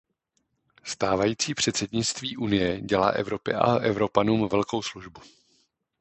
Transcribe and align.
Stávající 0.83 1.53
předsednictví 1.53 2.37
Unie 2.37 2.81
dělá 2.81 3.09
Evropě 3.09 3.53
a 3.55 3.75
Evropanům 3.75 4.47
velkou 4.47 4.81
službu. 4.81 5.21